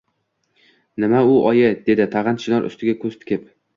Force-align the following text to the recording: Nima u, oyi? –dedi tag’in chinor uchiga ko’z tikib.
Nima 1.03 1.21
u, 1.33 1.37
oyi? 1.49 1.67
–dedi 1.73 2.07
tag’in 2.17 2.43
chinor 2.45 2.67
uchiga 2.71 2.97
ko’z 3.05 3.21
tikib. 3.23 3.47